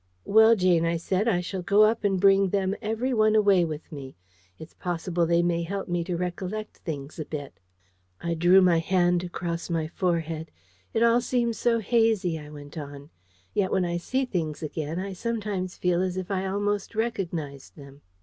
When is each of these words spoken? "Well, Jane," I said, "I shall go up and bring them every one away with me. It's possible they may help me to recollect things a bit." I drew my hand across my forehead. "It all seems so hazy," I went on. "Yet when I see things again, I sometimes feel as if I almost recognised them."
"Well, 0.25 0.55
Jane," 0.55 0.83
I 0.83 0.97
said, 0.97 1.27
"I 1.27 1.41
shall 1.41 1.61
go 1.61 1.83
up 1.83 2.03
and 2.03 2.19
bring 2.19 2.49
them 2.49 2.73
every 2.81 3.13
one 3.13 3.35
away 3.35 3.63
with 3.65 3.91
me. 3.91 4.15
It's 4.57 4.73
possible 4.73 5.27
they 5.27 5.43
may 5.43 5.61
help 5.61 5.87
me 5.87 6.03
to 6.05 6.17
recollect 6.17 6.77
things 6.77 7.19
a 7.19 7.25
bit." 7.25 7.59
I 8.19 8.33
drew 8.33 8.61
my 8.63 8.79
hand 8.79 9.23
across 9.23 9.69
my 9.69 9.87
forehead. 9.87 10.49
"It 10.91 11.03
all 11.03 11.21
seems 11.21 11.59
so 11.59 11.77
hazy," 11.77 12.39
I 12.39 12.49
went 12.49 12.79
on. 12.79 13.11
"Yet 13.53 13.71
when 13.71 13.85
I 13.85 13.97
see 13.97 14.25
things 14.25 14.63
again, 14.63 14.97
I 14.97 15.13
sometimes 15.13 15.77
feel 15.77 16.01
as 16.01 16.17
if 16.17 16.31
I 16.31 16.47
almost 16.47 16.95
recognised 16.95 17.75
them." 17.75 18.01